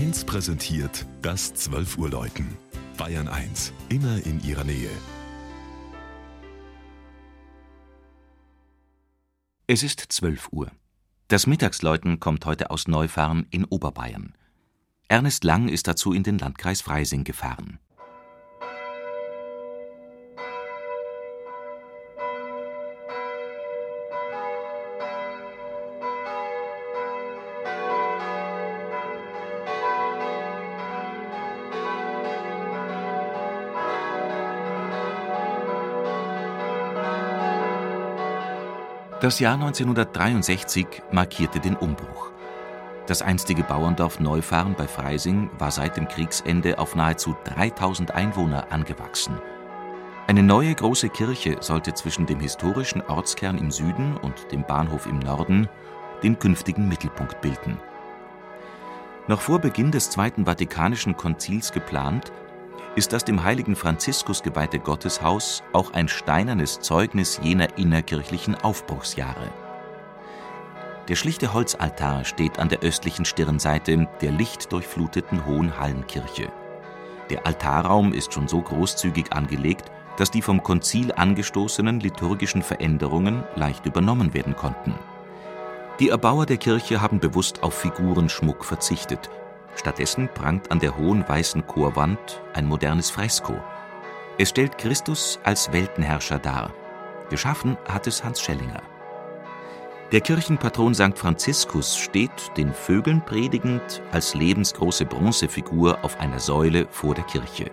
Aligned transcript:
1 0.00 0.24
präsentiert 0.24 1.04
das 1.20 1.52
12 1.52 1.98
Uhr 1.98 2.08
Läuten. 2.08 2.56
Bayern 2.96 3.28
1, 3.28 3.74
immer 3.90 4.24
in 4.24 4.42
ihrer 4.42 4.64
Nähe. 4.64 4.88
Es 9.66 9.82
ist 9.82 10.00
12 10.00 10.48
Uhr. 10.52 10.70
Das 11.28 11.46
Mittagsläuten 11.46 12.18
kommt 12.18 12.46
heute 12.46 12.70
aus 12.70 12.88
Neufahren 12.88 13.46
in 13.50 13.66
Oberbayern. 13.66 14.34
Ernest 15.08 15.44
Lang 15.44 15.68
ist 15.68 15.86
dazu 15.86 16.14
in 16.14 16.22
den 16.22 16.38
Landkreis 16.38 16.80
Freising 16.80 17.24
gefahren. 17.24 17.78
Das 39.20 39.38
Jahr 39.38 39.52
1963 39.52 40.86
markierte 41.12 41.60
den 41.60 41.76
Umbruch. 41.76 42.30
Das 43.06 43.20
einstige 43.20 43.62
Bauerndorf 43.62 44.18
Neufahren 44.18 44.74
bei 44.74 44.88
Freising 44.88 45.50
war 45.58 45.70
seit 45.70 45.98
dem 45.98 46.08
Kriegsende 46.08 46.78
auf 46.78 46.94
nahezu 46.94 47.36
3000 47.44 48.12
Einwohner 48.12 48.72
angewachsen. 48.72 49.38
Eine 50.26 50.42
neue 50.42 50.74
große 50.74 51.10
Kirche 51.10 51.58
sollte 51.60 51.92
zwischen 51.92 52.24
dem 52.24 52.40
historischen 52.40 53.02
Ortskern 53.02 53.58
im 53.58 53.70
Süden 53.70 54.16
und 54.16 54.50
dem 54.52 54.64
Bahnhof 54.64 55.04
im 55.04 55.18
Norden 55.18 55.68
den 56.22 56.38
künftigen 56.38 56.88
Mittelpunkt 56.88 57.42
bilden. 57.42 57.76
Noch 59.28 59.42
vor 59.42 59.58
Beginn 59.58 59.90
des 59.90 60.08
Zweiten 60.08 60.46
Vatikanischen 60.46 61.14
Konzils 61.14 61.72
geplant, 61.72 62.32
ist 62.96 63.12
das 63.12 63.24
dem 63.24 63.44
heiligen 63.44 63.76
Franziskus 63.76 64.42
geweihte 64.42 64.78
Gotteshaus 64.78 65.62
auch 65.72 65.92
ein 65.92 66.08
steinernes 66.08 66.80
Zeugnis 66.80 67.40
jener 67.42 67.78
innerkirchlichen 67.78 68.56
Aufbruchsjahre. 68.56 69.52
Der 71.08 71.14
schlichte 71.16 71.52
Holzaltar 71.52 72.24
steht 72.24 72.58
an 72.58 72.68
der 72.68 72.80
östlichen 72.80 73.24
Stirnseite 73.24 74.08
der 74.20 74.32
lichtdurchfluteten 74.32 75.46
Hohen 75.46 75.78
Hallenkirche. 75.78 76.52
Der 77.30 77.46
Altarraum 77.46 78.12
ist 78.12 78.32
schon 78.32 78.48
so 78.48 78.60
großzügig 78.60 79.32
angelegt, 79.32 79.90
dass 80.16 80.30
die 80.30 80.42
vom 80.42 80.62
Konzil 80.62 81.12
angestoßenen 81.12 82.00
liturgischen 82.00 82.62
Veränderungen 82.62 83.44
leicht 83.54 83.86
übernommen 83.86 84.34
werden 84.34 84.56
konnten. 84.56 84.94
Die 86.00 86.08
Erbauer 86.08 86.46
der 86.46 86.56
Kirche 86.56 87.00
haben 87.00 87.20
bewusst 87.20 87.62
auf 87.62 87.74
Figurenschmuck 87.74 88.64
verzichtet 88.64 89.30
Stattdessen 89.80 90.28
prangt 90.28 90.70
an 90.70 90.78
der 90.78 90.98
hohen 90.98 91.26
weißen 91.26 91.66
Chorwand 91.66 92.42
ein 92.52 92.66
modernes 92.66 93.08
Fresko. 93.08 93.58
Es 94.36 94.50
stellt 94.50 94.76
Christus 94.76 95.40
als 95.42 95.72
Weltenherrscher 95.72 96.38
dar. 96.38 96.74
Geschaffen 97.30 97.78
hat 97.88 98.06
es 98.06 98.22
Hans 98.22 98.42
Schellinger. 98.42 98.82
Der 100.12 100.20
Kirchenpatron 100.20 100.94
St. 100.94 101.16
Franziskus 101.16 101.96
steht, 101.96 102.54
den 102.58 102.74
Vögeln 102.74 103.24
predigend, 103.24 104.02
als 104.12 104.34
lebensgroße 104.34 105.06
Bronzefigur 105.06 106.04
auf 106.04 106.20
einer 106.20 106.40
Säule 106.40 106.86
vor 106.90 107.14
der 107.14 107.24
Kirche. 107.24 107.70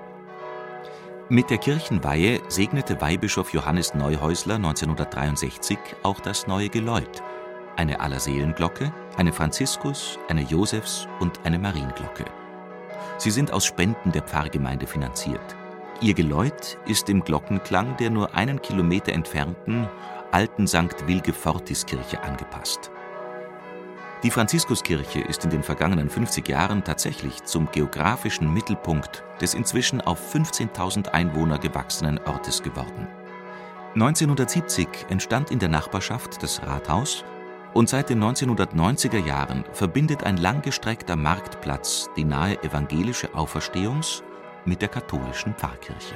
Mit 1.28 1.50
der 1.50 1.58
Kirchenweihe 1.58 2.39
segnete 2.47 3.02
Weihbischof 3.02 3.52
Johannes 3.52 3.94
Neuhäusler 3.94 4.55
1963 4.55 5.78
auch 6.03 6.22
das 6.22 6.47
neue 6.47 6.69
Geläut– 6.69 7.22
eine 7.78 8.00
Allerseelenglocke, 8.00 8.91
eine 9.17 9.33
Franziskus-, 9.33 10.17
eine 10.29 10.41
Josefs- 10.41 11.07
und 11.19 11.45
eine 11.45 11.59
Marienglocke. 11.59 12.25
Sie 13.17 13.31
sind 13.31 13.51
aus 13.51 13.65
Spenden 13.65 14.11
der 14.11 14.21
Pfarrgemeinde 14.21 14.87
finanziert. 14.87 15.55
Ihr 15.99 16.13
Geläut 16.13 16.77
ist 16.85 17.09
im 17.09 17.23
Glockenklang 17.23 17.97
der 17.97 18.11
nur 18.11 18.35
einen 18.35 18.61
Kilometer 18.61 19.13
entfernten 19.13 19.89
alten 20.31 20.67
St. 20.67 21.07
Wilgefortis-Kirche 21.07 22.22
angepasst. 22.22 22.91
Die 24.23 24.31
Franziskuskirche 24.31 25.22
ist 25.22 25.44
in 25.44 25.51
den 25.51 25.63
vergangenen 25.63 26.09
50 26.09 26.47
Jahren 26.47 26.83
tatsächlich 26.83 27.44
zum 27.44 27.72
geografischen 27.72 28.51
Mittelpunkt 28.51 29.23
des 29.41 29.53
inzwischen 29.53 30.01
auf 30.01 30.33
15.000 30.33 31.09
Einwohner 31.09 31.59
gewachsenen 31.59 32.19
Ortes 32.25 32.63
geworden. 32.63 33.07
1970 33.94 34.88
entstand 35.09 35.51
in 35.51 35.59
der 35.59 35.69
Nachbarschaft 35.69 36.41
das 36.41 36.61
Rathaus 36.63 37.23
und 37.77 37.88
seit 37.88 38.09
den 38.09 38.23
1990er 38.23 39.23
Jahren 39.23 39.63
verbindet 39.71 40.23
ein 40.23 40.38
langgestreckter 40.38 41.15
Marktplatz 41.15 42.09
die 42.17 42.23
nahe 42.23 42.57
evangelische 42.63 43.27
Auferstehungs- 43.35 44.23
mit 44.65 44.81
der 44.81 44.89
katholischen 44.89 45.53
Pfarrkirche 45.53 46.15